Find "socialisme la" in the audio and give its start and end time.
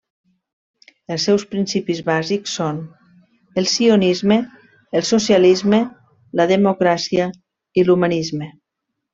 5.13-6.51